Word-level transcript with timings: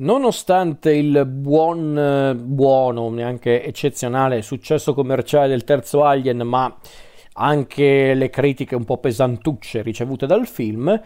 Nonostante 0.00 0.94
il 0.94 1.26
buon, 1.26 2.40
buono, 2.44 3.10
neanche 3.10 3.64
eccezionale 3.64 4.42
successo 4.42 4.94
commerciale 4.94 5.48
del 5.48 5.64
terzo 5.64 6.04
Alien, 6.04 6.38
ma 6.42 6.72
anche 7.32 8.14
le 8.14 8.30
critiche 8.30 8.76
un 8.76 8.84
po' 8.84 8.98
pesantucce 8.98 9.82
ricevute 9.82 10.26
dal 10.26 10.46
film, 10.46 11.00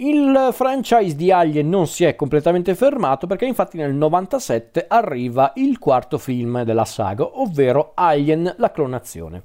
il 0.00 0.48
franchise 0.50 1.14
di 1.14 1.30
Alien 1.30 1.68
non 1.68 1.86
si 1.86 2.04
è 2.04 2.16
completamente 2.16 2.74
fermato 2.74 3.28
perché 3.28 3.46
infatti 3.46 3.76
nel 3.76 3.94
97 3.94 4.86
arriva 4.88 5.52
il 5.56 5.78
quarto 5.78 6.18
film 6.18 6.62
della 6.62 6.84
saga, 6.84 7.24
ovvero 7.40 7.92
Alien 7.94 8.52
la 8.58 8.72
clonazione. 8.72 9.42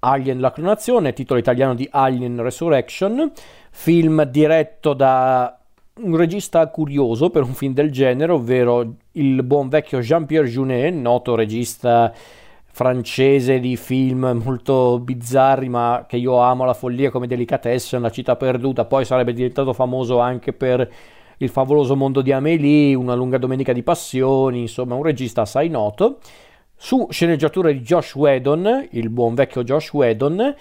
Alien 0.00 0.40
la 0.40 0.50
clonazione, 0.50 1.12
titolo 1.12 1.38
italiano 1.38 1.74
di 1.74 1.88
Alien 1.90 2.42
Resurrection, 2.42 3.30
film 3.70 4.24
diretto 4.24 4.94
da 4.94 5.60
un 5.98 6.16
regista 6.16 6.66
curioso 6.68 7.30
per 7.30 7.42
un 7.42 7.54
film 7.54 7.72
del 7.72 7.90
genere, 7.90 8.32
ovvero 8.32 8.96
il 9.12 9.42
buon 9.42 9.68
vecchio 9.68 10.00
Jean-Pierre 10.00 10.48
Junet, 10.48 10.92
noto 10.94 11.34
regista 11.34 12.12
francese 12.66 13.58
di 13.60 13.76
film 13.76 14.42
molto 14.44 14.98
bizzarri, 14.98 15.70
ma 15.70 16.04
che 16.06 16.18
io 16.18 16.36
amo 16.38 16.64
la 16.64 16.74
follia 16.74 17.10
come 17.10 17.26
Delicatessen, 17.26 18.02
La 18.02 18.10
città 18.10 18.36
perduta, 18.36 18.84
poi 18.84 19.06
sarebbe 19.06 19.32
diventato 19.32 19.72
famoso 19.72 20.18
anche 20.18 20.52
per 20.52 20.92
Il 21.38 21.48
favoloso 21.48 21.96
mondo 21.96 22.20
di 22.20 22.32
Amélie, 22.32 22.94
Una 22.94 23.14
lunga 23.14 23.38
domenica 23.38 23.72
di 23.72 23.82
passioni, 23.82 24.60
insomma 24.60 24.94
un 24.94 25.02
regista 25.02 25.42
assai 25.42 25.70
noto. 25.70 26.18
Su 26.74 27.06
sceneggiatura 27.10 27.72
di 27.72 27.80
Josh 27.80 28.14
Whedon, 28.14 28.88
il 28.90 29.08
buon 29.08 29.34
vecchio 29.34 29.64
Josh 29.64 29.90
Whedon, 29.94 30.54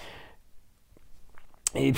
e 1.74 1.94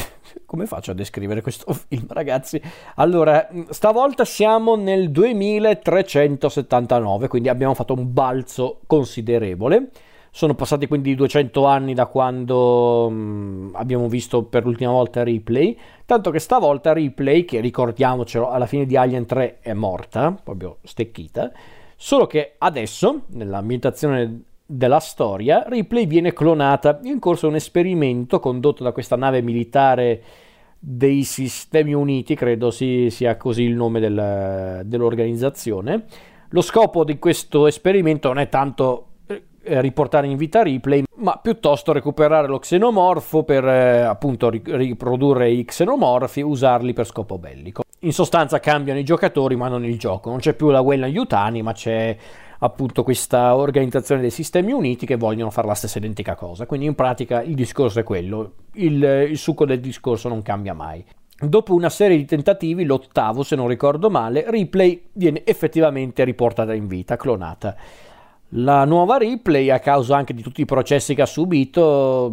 come 0.48 0.66
faccio 0.66 0.90
a 0.92 0.96
descrivere 0.96 1.42
questo 1.42 1.72
film, 1.88 2.08
ragazzi? 2.08 2.60
Allora, 2.96 3.48
stavolta 3.70 4.26
siamo 4.26 4.76
nel 4.76 5.12
2379, 5.12 7.28
quindi 7.28 7.50
abbiamo 7.50 7.76
fatto 7.76 7.94
un 7.94 8.12
balzo 8.14 8.80
considerevole. 8.88 9.90
Sono 10.32 10.56
passati 10.56 10.88
quindi 10.88 11.14
200 11.16 11.66
anni 11.66 11.94
da 11.94 12.06
quando 12.06 13.10
mh, 13.10 13.72
abbiamo 13.74 14.08
visto 14.08 14.44
per 14.44 14.64
l'ultima 14.66 14.92
volta 14.92 15.24
Ripley, 15.24 15.78
tanto 16.06 16.32
che 16.32 16.40
stavolta 16.40 16.94
Ripley, 16.94 17.44
che 17.44 17.60
ricordiamocelo, 17.60 18.50
alla 18.50 18.68
fine 18.68 18.86
di 18.86 18.96
Alien 18.96 19.26
3 19.26 19.60
è 19.62 19.74
morta, 19.74 20.34
proprio 20.42 20.78
stecchita, 20.84 21.52
solo 21.96 22.28
che 22.28 22.54
adesso, 22.58 23.24
nell'ambientazione 23.28 24.44
della 24.70 25.00
storia, 25.00 25.64
Ripley 25.66 26.06
viene 26.06 26.34
clonata 26.34 27.00
in 27.04 27.20
corso 27.20 27.48
un 27.48 27.56
esperimento 27.56 28.40
condotto 28.40 28.84
da 28.84 28.92
questa 28.92 29.16
nave 29.16 29.42
militare 29.42 30.22
dei 30.78 31.24
Sistemi 31.24 31.94
Uniti, 31.94 32.36
credo 32.36 32.70
si, 32.70 33.10
sia 33.10 33.38
così 33.38 33.64
il 33.64 33.76
nome 33.76 34.00
del, 34.02 34.82
dell'organizzazione. 34.86 36.04
Lo 36.50 36.62
scopo 36.62 37.04
di 37.04 37.18
questo 37.18 37.66
esperimento 37.66 38.28
non 38.28 38.40
è 38.40 38.50
tanto 38.50 39.06
eh, 39.28 39.82
riportare 39.82 40.28
in 40.28 40.38
vita 40.38 40.62
Ripley, 40.62 41.04
ma 41.16 41.40
piuttosto 41.42 41.94
recuperare 41.94 42.48
lo 42.48 42.60
xenomorfo 42.60 43.44
per 43.44 43.66
eh, 43.66 44.02
appunto 44.02 44.50
riprodurre 44.50 45.50
i 45.50 45.64
xenomorfi 45.66 46.42
e 46.42 46.44
usarli 46.44 46.94
per 46.94 47.06
scopo 47.06 47.38
bellico. 47.38 47.84
In 48.02 48.14
sostanza 48.14 48.60
cambiano 48.60 49.00
i 49.00 49.04
giocatori 49.04 49.56
ma 49.56 49.68
non 49.70 49.84
il 49.84 49.98
gioco, 49.98 50.30
non 50.30 50.40
c'è 50.40 50.54
più 50.54 50.70
la 50.70 50.82
Weyland 50.82 51.14
Yutani 51.14 51.62
ma 51.62 51.74
c'è 51.74 52.16
appunto 52.60 53.04
questa 53.04 53.56
organizzazione 53.56 54.22
dei 54.22 54.30
sistemi 54.30 54.72
uniti 54.72 55.06
che 55.06 55.16
vogliono 55.16 55.52
fare 55.52 55.68
la 55.68 55.76
stessa 55.76 55.98
identica 55.98 56.36
cosa. 56.36 56.66
Quindi 56.66 56.86
in 56.86 56.96
pratica 56.96 57.42
il 57.42 57.56
discorso 57.56 58.00
è 58.00 58.04
quello, 58.04 58.54
il, 58.74 59.28
il 59.30 59.38
succo 59.38 59.66
del 59.66 59.80
discorso 59.80 60.30
non 60.30 60.42
cambia 60.42 60.74
mai. 60.74 61.04
Dopo 61.40 61.76
una 61.76 61.90
serie 61.90 62.18
di 62.18 62.26
tentativi, 62.26 62.84
l'ottavo 62.84 63.44
se 63.44 63.56
non 63.56 63.68
ricordo 63.68 64.10
male, 64.10 64.46
Ripley 64.48 65.10
viene 65.14 65.44
effettivamente 65.46 66.24
riportata 66.24 66.74
in 66.74 66.88
vita, 66.88 67.16
clonata. 67.16 67.76
La 68.52 68.86
nuova 68.86 69.18
Ripley, 69.18 69.70
a 69.70 69.80
causa 69.80 70.16
anche 70.16 70.34
di 70.34 70.42
tutti 70.42 70.62
i 70.62 70.66
processi 70.66 71.14
che 71.14 71.22
ha 71.22 71.28
subito, 71.28 72.32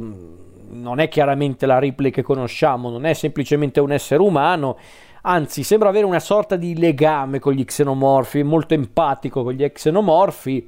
non 0.71 1.01
è 1.01 1.09
chiaramente 1.09 1.67
la 1.67 1.79
Ripley 1.79 2.11
che 2.11 2.23
conosciamo, 2.23 2.89
non 2.89 3.05
è 3.05 3.13
semplicemente 3.13 3.79
un 3.79 3.93
essere 3.93 4.23
umano, 4.23 4.79
anzi 5.27 5.63
sembra 5.63 5.89
avere 5.89 6.05
una 6.05 6.21
sorta 6.21 6.57
di 6.57 6.77
legame 6.77 7.39
con 7.39 7.53
gli 7.53 7.65
xenomorfi, 7.65 8.43
molto 8.43 8.75
empatico 8.75 9.43
con 9.43 9.53
gli 9.53 9.71
xenomorfi, 9.71 10.67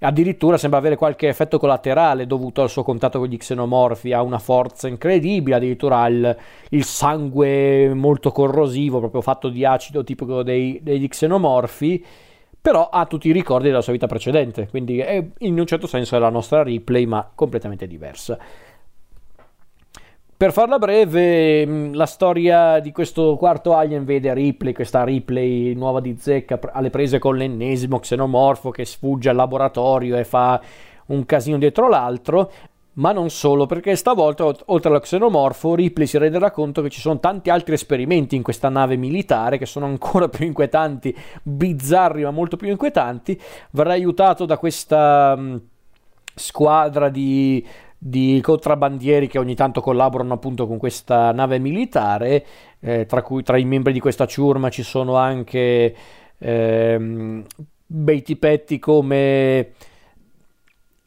addirittura 0.00 0.56
sembra 0.56 0.78
avere 0.78 0.96
qualche 0.96 1.28
effetto 1.28 1.58
collaterale 1.58 2.26
dovuto 2.26 2.62
al 2.62 2.70
suo 2.70 2.82
contatto 2.82 3.18
con 3.18 3.28
gli 3.28 3.36
xenomorfi, 3.36 4.12
ha 4.12 4.22
una 4.22 4.38
forza 4.38 4.88
incredibile, 4.88 5.56
addirittura 5.56 6.00
ha 6.00 6.08
il, 6.08 6.36
il 6.70 6.84
sangue 6.84 7.92
molto 7.94 8.32
corrosivo, 8.32 8.98
proprio 8.98 9.20
fatto 9.20 9.48
di 9.48 9.64
acido 9.64 10.04
tipico 10.04 10.42
dei, 10.42 10.80
degli 10.82 11.08
xenomorfi, 11.08 12.04
però 12.60 12.88
ha 12.88 13.06
tutti 13.06 13.28
i 13.28 13.32
ricordi 13.32 13.68
della 13.68 13.82
sua 13.82 13.92
vita 13.92 14.06
precedente, 14.06 14.68
quindi 14.68 14.98
è, 14.98 15.24
in 15.38 15.58
un 15.58 15.66
certo 15.66 15.86
senso 15.86 16.16
è 16.16 16.18
la 16.18 16.30
nostra 16.30 16.62
replay, 16.62 17.04
ma 17.04 17.30
completamente 17.34 17.86
diversa. 17.86 18.38
Per 20.38 20.52
farla 20.52 20.78
breve, 20.78 21.66
mm, 21.66 21.94
la 21.94 22.06
storia 22.06 22.78
di 22.78 22.92
questo 22.92 23.34
quarto 23.36 23.74
alien 23.74 24.04
vede 24.04 24.32
Ripley, 24.32 24.72
questa 24.72 25.02
Ripley 25.02 25.74
nuova 25.74 25.98
di 25.98 26.16
zecca, 26.16 26.60
alle 26.74 26.90
prese 26.90 27.18
con 27.18 27.36
l'ennesimo 27.36 27.98
xenomorfo 27.98 28.70
che 28.70 28.84
sfugge 28.84 29.30
al 29.30 29.34
laboratorio 29.34 30.16
e 30.16 30.22
fa 30.22 30.62
un 31.06 31.26
casino 31.26 31.58
dietro 31.58 31.88
l'altro. 31.88 32.52
Ma 32.98 33.10
non 33.10 33.30
solo, 33.30 33.66
perché 33.66 33.96
stavolta, 33.96 34.44
oltre 34.44 34.90
allo 34.90 35.00
xenomorfo, 35.00 35.74
Ripley 35.74 36.06
si 36.06 36.18
renderà 36.18 36.52
conto 36.52 36.82
che 36.82 36.90
ci 36.90 37.00
sono 37.00 37.18
tanti 37.18 37.50
altri 37.50 37.74
esperimenti 37.74 38.36
in 38.36 38.44
questa 38.44 38.68
nave 38.68 38.94
militare 38.94 39.58
che 39.58 39.66
sono 39.66 39.86
ancora 39.86 40.28
più 40.28 40.46
inquietanti, 40.46 41.16
bizzarri 41.42 42.22
ma 42.22 42.30
molto 42.30 42.56
più 42.56 42.68
inquietanti. 42.68 43.36
Verrà 43.72 43.90
aiutato 43.90 44.44
da 44.44 44.56
questa 44.56 45.34
mm, 45.36 45.56
squadra 46.32 47.08
di 47.08 47.66
di 47.98 48.38
contrabbandieri 48.40 49.26
che 49.26 49.38
ogni 49.38 49.56
tanto 49.56 49.80
collaborano 49.80 50.34
appunto 50.34 50.68
con 50.68 50.78
questa 50.78 51.32
nave 51.32 51.58
militare, 51.58 52.46
eh, 52.78 53.06
tra 53.06 53.22
cui 53.22 53.42
tra 53.42 53.58
i 53.58 53.64
membri 53.64 53.92
di 53.92 54.00
questa 54.00 54.26
ciurma 54.26 54.70
ci 54.70 54.84
sono 54.84 55.16
anche 55.16 55.94
ehm, 56.38 57.44
bei 57.86 58.22
tipetti 58.22 58.78
come 58.78 59.72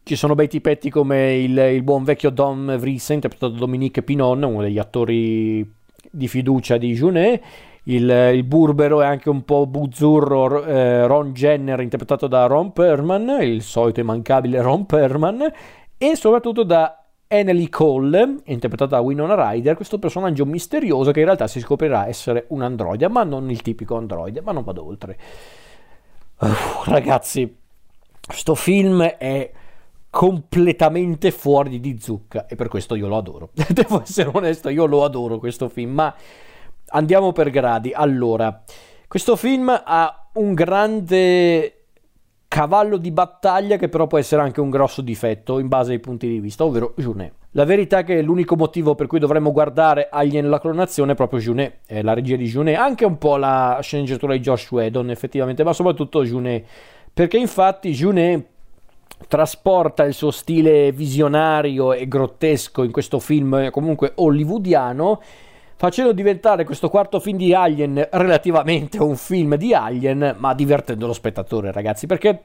ci 0.03 0.15
sono 0.15 0.35
bei 0.35 0.47
tipetti 0.47 0.89
come 0.89 1.35
il, 1.35 1.57
il 1.57 1.83
buon 1.83 2.03
vecchio 2.03 2.31
Dom 2.31 2.75
Vrisse 2.77 3.13
interpretato 3.13 3.53
da 3.53 3.59
Dominique 3.59 4.01
Pinon, 4.01 4.43
uno 4.43 4.61
degli 4.61 4.79
attori 4.79 5.65
di 6.09 6.27
fiducia 6.27 6.77
di 6.77 6.93
Junet. 6.93 7.41
Il, 7.85 8.09
il, 8.33 8.43
burbero 8.43 9.01
è 9.01 9.05
anche 9.05 9.29
un 9.29 9.43
po' 9.43 9.65
buzzurro 9.65 10.63
eh, 10.65 11.07
Ron 11.07 11.33
Jenner 11.33 11.79
interpretato 11.79 12.27
da 12.27 12.45
Ron 12.45 12.73
Perman, 12.73 13.39
il 13.41 13.63
solito 13.63 13.99
immancabile 13.99 14.61
Ron 14.61 14.85
Perman 14.85 15.51
e 16.03 16.15
soprattutto 16.15 16.63
da 16.63 16.99
Annelie 17.27 17.69
Cole, 17.69 18.37
interpretata 18.45 18.95
da 18.95 19.01
Winona 19.01 19.35
Ryder, 19.35 19.75
questo 19.75 19.99
personaggio 19.99 20.47
misterioso 20.47 21.11
che 21.11 21.19
in 21.19 21.25
realtà 21.25 21.45
si 21.45 21.59
scoprirà 21.59 22.07
essere 22.07 22.45
un 22.47 22.63
androide, 22.63 23.07
ma 23.07 23.23
non 23.23 23.51
il 23.51 23.61
tipico 23.61 23.97
androide, 23.97 24.41
ma 24.41 24.51
non 24.51 24.63
vado 24.63 24.83
oltre. 24.83 25.15
Uh, 26.39 26.47
ragazzi, 26.85 27.55
questo 28.25 28.55
film 28.55 29.03
è 29.03 29.51
completamente 30.09 31.29
fuori 31.29 31.79
di 31.79 31.99
zucca 32.01 32.47
e 32.47 32.55
per 32.55 32.67
questo 32.67 32.95
io 32.95 33.07
lo 33.07 33.17
adoro. 33.17 33.51
Devo 33.69 34.01
essere 34.01 34.31
onesto, 34.33 34.69
io 34.69 34.87
lo 34.87 35.03
adoro 35.03 35.37
questo 35.37 35.69
film, 35.69 35.93
ma 35.93 36.15
andiamo 36.87 37.31
per 37.31 37.51
gradi. 37.51 37.93
Allora, 37.93 38.63
questo 39.07 39.35
film 39.35 39.69
ha 39.69 40.29
un 40.33 40.55
grande 40.55 41.80
cavallo 42.51 42.97
di 42.97 43.11
battaglia 43.11 43.77
che 43.77 43.87
però 43.87 44.07
può 44.07 44.17
essere 44.17 44.41
anche 44.41 44.59
un 44.59 44.69
grosso 44.69 45.01
difetto 45.01 45.57
in 45.57 45.69
base 45.69 45.93
ai 45.93 45.99
punti 45.99 46.27
di 46.27 46.41
vista, 46.41 46.65
ovvero 46.65 46.91
Junet. 46.97 47.31
La 47.51 47.63
verità 47.63 47.99
è 47.99 48.03
che 48.03 48.21
l'unico 48.21 48.57
motivo 48.57 48.93
per 48.93 49.07
cui 49.07 49.19
dovremmo 49.19 49.53
guardare 49.53 50.09
Alien 50.11 50.49
la 50.49 50.59
clonazione 50.59 51.13
è 51.13 51.15
proprio 51.15 51.39
Junet, 51.39 51.77
è 51.85 52.01
la 52.01 52.13
regia 52.13 52.35
di 52.35 52.43
Junet, 52.43 52.75
anche 52.77 53.05
un 53.05 53.17
po' 53.17 53.37
la 53.37 53.79
sceneggiatura 53.81 54.33
di 54.33 54.41
Josh 54.41 54.69
Whedon 54.69 55.11
effettivamente, 55.11 55.63
ma 55.63 55.71
soprattutto 55.71 56.25
Junet, 56.25 56.65
perché 57.13 57.37
infatti 57.37 57.93
Junet 57.93 58.45
trasporta 59.29 60.03
il 60.03 60.13
suo 60.13 60.31
stile 60.31 60.91
visionario 60.91 61.93
e 61.93 62.05
grottesco 62.05 62.83
in 62.83 62.91
questo 62.91 63.19
film 63.19 63.69
comunque 63.69 64.11
hollywoodiano 64.15 65.21
facendo 65.81 66.11
diventare 66.11 66.63
questo 66.63 66.89
quarto 66.89 67.19
film 67.19 67.37
di 67.37 67.55
Alien 67.55 68.07
relativamente 68.11 69.01
un 69.01 69.15
film 69.15 69.55
di 69.55 69.73
Alien, 69.73 70.35
ma 70.37 70.53
divertendo 70.53 71.07
lo 71.07 71.13
spettatore, 71.13 71.71
ragazzi, 71.71 72.05
perché 72.05 72.43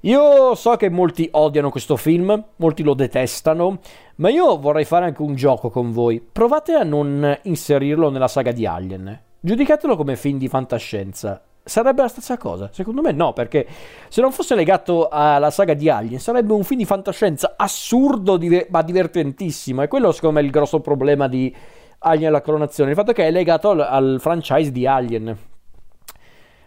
io 0.00 0.56
so 0.56 0.74
che 0.74 0.90
molti 0.90 1.28
odiano 1.30 1.70
questo 1.70 1.94
film, 1.94 2.44
molti 2.56 2.82
lo 2.82 2.94
detestano, 2.94 3.78
ma 4.16 4.30
io 4.30 4.58
vorrei 4.58 4.84
fare 4.84 5.04
anche 5.04 5.22
un 5.22 5.36
gioco 5.36 5.70
con 5.70 5.92
voi. 5.92 6.20
Provate 6.20 6.72
a 6.72 6.82
non 6.82 7.38
inserirlo 7.42 8.10
nella 8.10 8.26
saga 8.26 8.50
di 8.50 8.66
Alien. 8.66 9.16
Giudicatelo 9.38 9.94
come 9.94 10.16
film 10.16 10.38
di 10.38 10.48
fantascienza. 10.48 11.40
Sarebbe 11.62 12.02
la 12.02 12.08
stessa 12.08 12.36
cosa? 12.36 12.68
Secondo 12.72 13.00
me 13.00 13.12
no, 13.12 13.32
perché 13.32 13.64
se 14.08 14.20
non 14.20 14.32
fosse 14.32 14.56
legato 14.56 15.06
alla 15.08 15.52
saga 15.52 15.74
di 15.74 15.88
Alien 15.88 16.18
sarebbe 16.18 16.52
un 16.52 16.64
film 16.64 16.80
di 16.80 16.86
fantascienza 16.86 17.54
assurdo 17.56 18.40
ma 18.70 18.82
divertentissimo. 18.82 19.82
E 19.82 19.86
quello 19.86 20.10
secondo 20.10 20.34
me 20.34 20.42
è 20.42 20.44
il 20.44 20.50
grosso 20.50 20.80
problema 20.80 21.28
di 21.28 21.54
Alien 22.02 22.32
la 22.32 22.40
clonazione, 22.40 22.90
il 22.90 22.96
fatto 22.96 23.12
che 23.12 23.26
è 23.26 23.30
legato 23.30 23.70
al, 23.70 23.80
al 23.80 24.16
franchise 24.20 24.72
di 24.72 24.86
Alien. 24.86 25.36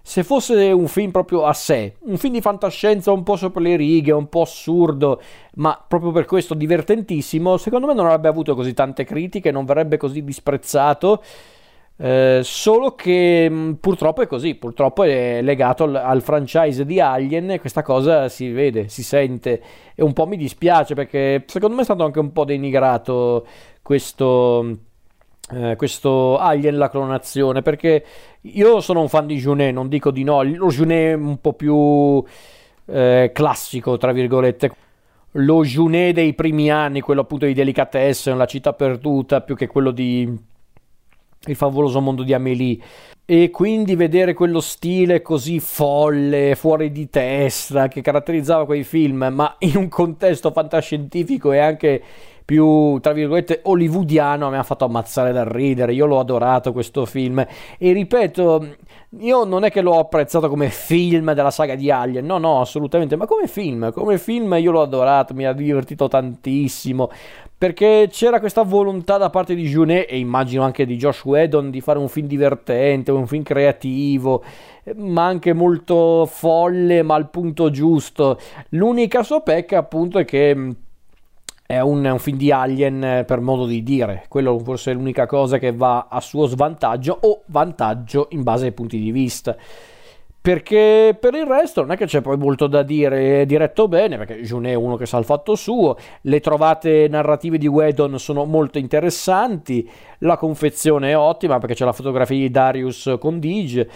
se 0.02 0.24
fosse 0.24 0.72
un 0.72 0.88
film 0.88 1.12
proprio 1.12 1.46
a 1.46 1.54
sé, 1.54 1.96
un 2.02 2.18
film 2.18 2.34
di 2.34 2.42
fantascienza 2.42 3.12
un 3.12 3.24
po' 3.24 3.36
sopra 3.36 3.62
le 3.62 3.76
righe, 3.76 4.12
un 4.12 4.30
po' 4.30 4.42
assurdo, 4.42 5.22
ma 5.56 5.84
proprio 5.88 6.12
per 6.12 6.26
questo 6.26 6.54
divertentissimo, 6.54 7.58
secondo 7.58 7.88
me 7.88 7.94
non 7.94 8.06
avrebbe 8.06 8.28
avuto 8.28 8.56
così 8.56 8.74
tante 8.74 9.04
critiche, 9.04 9.52
non 9.52 9.66
verrebbe 9.66 9.98
così 9.98 10.24
disprezzato. 10.24 11.22
Eh, 11.98 12.42
solo 12.44 12.94
che 12.94 13.50
mh, 13.50 13.56
mm, 13.56 13.72
purtroppo 13.74 14.22
è 14.22 14.28
così, 14.28 14.56
purtroppo 14.56 15.04
è 15.04 15.42
legato 15.42 15.86
al, 15.86 15.96
al, 15.96 16.22
franchise 16.22 16.84
di 16.86 17.00
Alien 17.00 17.52
e 17.52 17.60
questa 17.62 17.84
cosa 17.84 18.28
si 18.28 18.52
vede, 18.52 18.90
si 18.90 19.02
sente 19.02 19.62
e 19.96 20.04
un 20.04 20.12
po' 20.12 20.28
mi 20.28 20.36
dispiace 20.36 20.94
perché 20.94 21.46
secondo 21.48 21.76
me 21.76 21.82
è 21.82 21.86
stato 21.86 22.04
anche 22.04 22.20
un 22.20 22.34
po' 22.34 22.44
denigrato 22.44 23.46
questo, 23.82 24.78
eh, 25.52 25.76
questo 25.76 26.38
Alien 26.38 26.78
la 26.78 26.90
clonazione 26.90 27.62
perché 27.62 28.04
io 28.42 28.82
sono 28.82 29.02
un 29.02 29.10
fan 29.10 29.28
di 29.28 29.38
Junet, 29.38 29.74
non 29.74 29.88
dico 29.88 30.12
di 30.12 30.24
no, 30.24 30.42
lo 30.44 30.68
Junet 30.70 31.16
un 31.18 31.40
po' 31.40 31.54
più 31.54 32.24
eh, 32.86 33.32
classico 33.34 33.98
tra 33.98 34.12
virgolette. 34.12 34.72
Lo 35.38 35.64
Junet 35.64 36.14
dei 36.14 36.34
primi 36.34 36.72
anni, 36.72 37.02
quello 37.02 37.22
appunto 37.22 37.46
di 37.46 37.54
Delicatessen, 37.54 38.38
la 38.38 38.46
città 38.46 38.72
perduta, 38.74 39.42
più 39.42 39.56
che 39.56 39.68
quello 39.68 39.92
di 39.92 40.54
il 41.48 41.56
favoloso 41.56 42.02
mondo 42.02 42.24
di 42.24 42.34
Amélie. 42.34 42.78
E 43.28 43.50
quindi 43.50 43.96
vedere 43.96 44.34
quello 44.34 44.60
stile 44.62 45.22
così 45.22 45.60
folle, 45.60 46.56
fuori 46.56 46.92
di 46.92 47.10
testa 47.10 47.88
che 47.88 48.02
caratterizzava 48.02 48.66
quei 48.66 48.84
film, 48.84 49.28
ma 49.32 49.56
in 49.60 49.78
un 49.78 49.90
contesto 49.90 50.52
fantascientifico 50.52 51.52
e 51.52 51.58
anche 51.58 52.04
più, 52.46 53.00
tra 53.00 53.12
virgolette, 53.12 53.62
hollywoodiano, 53.64 54.52
mi 54.52 54.58
ha 54.58 54.64
fatto 54.64 54.86
ammazzare 54.86 55.32
dal 55.32 55.48
ridere. 55.48 55.94
Io 55.94 56.06
l'ho 56.06 56.20
adorato 56.20 56.72
questo 56.72 57.06
film. 57.06 57.46
E 57.78 57.92
ripeto, 57.92 58.76
io 59.20 59.44
non 59.44 59.64
è 59.64 59.72
che 59.72 59.82
l'ho 59.82 59.98
apprezzato 59.98 60.48
come 60.48 60.70
film 60.70 61.34
della 61.34 61.50
saga 61.50 61.74
di 61.74 61.90
Alien, 61.90 62.26
no, 62.26 62.38
no, 62.38 62.62
assolutamente, 62.62 63.16
ma 63.16 63.26
come 63.26 63.48
film, 63.48 63.92
come 63.92 64.20
film 64.20 64.54
io 64.60 64.72
l'ho 64.72 64.82
adorato, 64.82 65.34
mi 65.34 65.46
ha 65.46 65.54
divertito 65.54 66.08
tantissimo 66.08 67.10
perché 67.58 68.10
c'era 68.12 68.40
questa 68.42 68.64
volontà 68.64 69.18
da 69.18 69.30
parte 69.30 69.56
di 69.56 69.64
Junet 69.64 70.08
e 70.10 70.20
immagino 70.20 70.64
anche 70.64 70.86
di 70.86 70.98
Josh 70.98 71.24
Whedon 71.24 71.72
di 71.72 71.80
fare 71.80 71.98
un 71.98 72.10
film 72.10 72.28
divertente, 72.28 73.12
un 73.12 73.26
film 73.28 73.44
creativo, 73.44 74.44
ma 74.98 75.26
anche 75.26 75.54
molto 75.54 76.26
folle, 76.30 77.02
ma 77.02 77.16
al 77.16 77.30
punto 77.30 77.70
giusto. 77.70 78.38
L'unica 78.70 79.24
sua 79.24 79.40
pecca 79.40 79.78
appunto 79.78 80.20
è 80.20 80.26
che 80.26 80.76
è 81.66 81.80
un, 81.80 82.06
un, 82.06 82.20
film 82.20 82.38
di 82.38 82.52
Alien 82.52 83.24
per 83.26 83.40
modo 83.40 83.66
di 83.66 83.82
dire, 83.82 84.26
quello 84.28 84.60
forse 84.60 84.92
è 84.92 84.94
l'unica 84.94 85.26
cosa 85.26 85.58
che 85.58 85.72
va 85.72 86.08
a 86.10 86.20
suo 86.22 86.46
svantaggio 86.46 87.18
o 87.22 87.42
vantaggio 87.48 88.28
in 88.32 88.44
base 88.44 88.66
ai 88.66 88.72
punti 88.72 89.00
di 89.00 89.12
vista 89.12 89.56
perché 90.46 91.18
per 91.20 91.34
il 91.34 91.48
resto 91.48 91.82
non 91.82 91.94
è 91.94 91.98
che 91.98 92.06
c'è 92.06 92.22
poi 92.22 92.38
molto 92.38 92.68
da 92.68 92.84
dire, 92.84 93.42
è 93.42 93.46
diretto 93.48 93.88
bene, 93.88 94.16
perché 94.16 94.40
Junet 94.44 94.74
è 94.74 94.76
uno 94.76 94.96
che 94.96 95.08
sa 95.08 95.18
il 95.18 95.26
fatto 95.26 95.56
suo, 95.56 95.98
le 96.22 96.40
trovate 96.40 97.08
narrative 97.10 97.58
di 97.58 97.66
Wedon 97.66 98.20
sono 98.20 98.46
molto 98.46 98.78
interessanti, 98.78 99.90
la 100.20 100.38
confezione 100.38 101.10
è 101.10 101.18
ottima 101.18 101.58
perché 101.58 101.74
c'è 101.74 101.84
la 101.84 101.94
fotografia 101.94 102.38
di 102.38 102.52
Darius 102.52 103.16
con 103.20 103.40
Dige, 103.40 103.90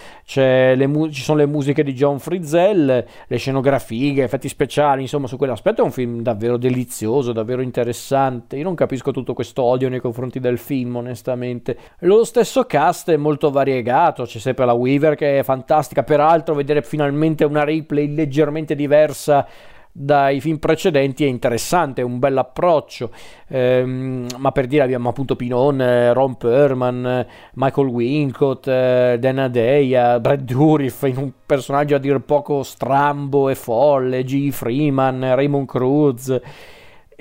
mu- 0.88 1.10
ci 1.12 1.22
sono 1.22 1.38
le 1.38 1.46
musiche 1.46 1.84
di 1.84 1.94
John 1.94 2.18
Frizzell, 2.18 3.06
le 3.28 3.38
scenografie, 3.38 4.24
effetti 4.24 4.50
speciali, 4.50 5.04
insomma 5.04 5.28
su 5.28 5.38
quell'aspetto 5.38 5.82
è 5.82 5.86
un 5.86 5.92
film 5.92 6.22
davvero 6.24 6.58
delizioso, 6.58 7.32
davvero 7.32 7.62
interessante. 7.62 8.58
Io 8.58 8.64
non 8.64 8.74
capisco 8.74 9.12
tutto 9.12 9.36
questo 9.36 9.62
odio 9.62 9.88
nei 9.88 10.00
confronti 10.00 10.40
del 10.40 10.58
film, 10.58 10.96
onestamente. 10.96 11.78
Lo 12.00 12.24
stesso 12.24 12.64
cast 12.64 13.12
è 13.12 13.18
molto 13.18 13.52
variegato, 13.52 14.24
c'è 14.24 14.40
sempre 14.40 14.66
la 14.66 14.74
Weaver 14.74 15.14
che 15.14 15.38
è 15.38 15.44
fantastica, 15.44 16.02
peraltro 16.02 16.38
vedere 16.44 16.82
finalmente 16.82 17.46
una 17.46 17.64
replay 17.64 18.14
leggermente 18.14 18.76
diversa 18.76 19.48
dai 19.92 20.40
film 20.40 20.58
precedenti 20.58 21.26
è 21.26 21.28
interessante, 21.28 22.02
è 22.02 22.04
un 22.04 22.20
bel 22.20 22.38
approccio, 22.38 23.12
ehm, 23.48 24.28
ma 24.38 24.52
per 24.52 24.68
dire 24.68 24.84
abbiamo 24.84 25.10
appunto 25.10 25.36
Pinon, 25.36 26.14
Ron 26.14 26.38
Perman, 26.38 27.26
Michael 27.56 27.88
Wincott, 27.88 28.68
eh, 28.68 29.18
Dana 29.20 29.48
Deia, 29.48 30.20
Brad 30.20 30.42
Dourif 30.42 31.04
in 31.04 31.18
un 31.18 31.32
personaggio 31.46 31.96
a 31.96 32.00
dir 32.00 32.20
poco 32.22 32.64
strambo 32.64 33.50
e 33.50 33.56
folle, 33.56 34.24
G. 34.24 34.52
Freeman, 34.52 35.36
Raymond 35.36 35.68
Cruz 35.68 36.40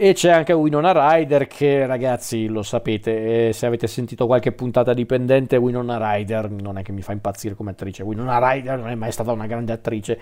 e 0.00 0.12
c'è 0.12 0.30
anche 0.30 0.52
Winona 0.52 0.92
Ryder 0.92 1.48
che 1.48 1.84
ragazzi 1.84 2.46
lo 2.46 2.62
sapete 2.62 3.48
eh, 3.48 3.52
se 3.52 3.66
avete 3.66 3.88
sentito 3.88 4.26
qualche 4.26 4.52
puntata 4.52 4.94
dipendente 4.94 5.56
Winona 5.56 5.98
Ryder 5.98 6.52
non 6.52 6.78
è 6.78 6.82
che 6.82 6.92
mi 6.92 7.02
fa 7.02 7.10
impazzire 7.10 7.56
come 7.56 7.72
attrice. 7.72 8.04
Winona 8.04 8.38
Ryder 8.38 8.78
non 8.78 8.90
è 8.90 8.94
mai 8.94 9.10
stata 9.10 9.32
una 9.32 9.48
grande 9.48 9.72
attrice 9.72 10.20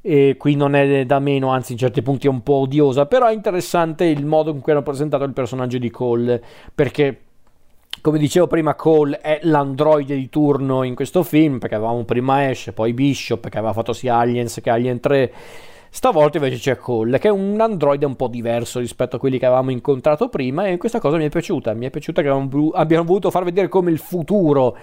e 0.00 0.36
qui 0.38 0.54
non 0.54 0.76
è 0.76 1.04
da 1.04 1.18
meno, 1.18 1.48
anzi 1.48 1.72
in 1.72 1.78
certi 1.78 2.00
punti 2.00 2.28
è 2.28 2.30
un 2.30 2.44
po' 2.44 2.60
odiosa, 2.60 3.06
però 3.06 3.26
è 3.26 3.32
interessante 3.32 4.04
il 4.04 4.24
modo 4.24 4.52
in 4.52 4.60
cui 4.60 4.70
hanno 4.70 4.82
presentato 4.82 5.24
il 5.24 5.32
personaggio 5.32 5.78
di 5.78 5.90
Cole, 5.90 6.40
perché 6.72 7.22
come 8.00 8.18
dicevo 8.18 8.46
prima 8.46 8.76
Cole 8.76 9.18
è 9.18 9.40
l'androide 9.42 10.14
di 10.14 10.28
turno 10.28 10.84
in 10.84 10.94
questo 10.94 11.24
film, 11.24 11.58
perché 11.58 11.74
avevamo 11.74 12.04
prima 12.04 12.48
Ash, 12.48 12.70
poi 12.72 12.92
Bishop, 12.92 13.48
che 13.48 13.58
aveva 13.58 13.72
fatto 13.72 13.92
sia 13.92 14.14
Aliens 14.14 14.60
che 14.62 14.70
Alien 14.70 15.00
3, 15.00 15.32
Stavolta 15.90 16.36
invece 16.36 16.58
c'è 16.58 16.76
Cole, 16.76 17.18
che 17.18 17.28
è 17.28 17.30
un 17.30 17.58
androide 17.60 18.04
un 18.04 18.14
po' 18.14 18.28
diverso 18.28 18.78
rispetto 18.78 19.16
a 19.16 19.18
quelli 19.18 19.38
che 19.38 19.46
avevamo 19.46 19.70
incontrato 19.70 20.28
prima 20.28 20.66
e 20.66 20.76
questa 20.76 21.00
cosa 21.00 21.16
mi 21.16 21.24
è 21.24 21.28
piaciuta. 21.30 21.72
Mi 21.74 21.86
è 21.86 21.90
piaciuta 21.90 22.22
che 22.22 22.28
abbiano 22.28 23.04
voluto 23.04 23.30
far 23.30 23.44
vedere 23.44 23.68
come 23.68 23.90
il 23.90 23.98
futuro 23.98 24.76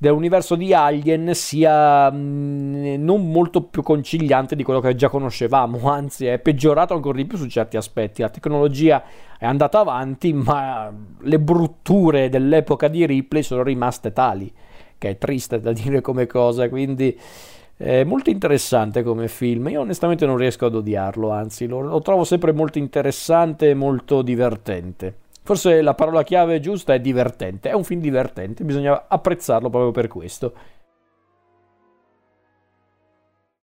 dell'universo 0.00 0.54
di 0.54 0.72
Alien 0.72 1.34
sia 1.34 2.10
mm, 2.10 3.02
non 3.04 3.30
molto 3.30 3.64
più 3.64 3.82
conciliante 3.82 4.56
di 4.56 4.62
quello 4.62 4.80
che 4.80 4.94
già 4.94 5.10
conoscevamo, 5.10 5.78
anzi 5.92 6.24
è 6.24 6.38
peggiorato 6.38 6.94
ancora 6.94 7.18
di 7.18 7.26
più 7.26 7.36
su 7.36 7.46
certi 7.48 7.76
aspetti. 7.76 8.22
La 8.22 8.30
tecnologia 8.30 9.02
è 9.38 9.44
andata 9.44 9.80
avanti, 9.80 10.32
ma 10.32 10.90
le 11.20 11.38
brutture 11.38 12.30
dell'epoca 12.30 12.88
di 12.88 13.04
Ripley 13.04 13.42
sono 13.42 13.62
rimaste 13.62 14.12
tali, 14.12 14.50
che 14.96 15.10
è 15.10 15.18
triste 15.18 15.60
da 15.60 15.72
dire 15.72 16.00
come 16.00 16.26
cosa, 16.26 16.68
quindi 16.70 17.18
è 17.82 18.04
molto 18.04 18.28
interessante 18.28 19.02
come 19.02 19.26
film. 19.26 19.68
Io 19.68 19.80
onestamente 19.80 20.26
non 20.26 20.36
riesco 20.36 20.66
ad 20.66 20.74
odiarlo, 20.74 21.30
anzi 21.30 21.66
lo, 21.66 21.80
lo 21.80 22.02
trovo 22.02 22.24
sempre 22.24 22.52
molto 22.52 22.76
interessante 22.76 23.70
e 23.70 23.74
molto 23.74 24.20
divertente. 24.20 25.14
Forse 25.42 25.80
la 25.80 25.94
parola 25.94 26.22
chiave 26.22 26.60
giusta 26.60 26.92
è 26.92 27.00
divertente, 27.00 27.70
è 27.70 27.72
un 27.72 27.82
film 27.82 28.02
divertente, 28.02 28.64
bisogna 28.64 29.06
apprezzarlo 29.08 29.70
proprio 29.70 29.92
per 29.92 30.08
questo. 30.08 30.52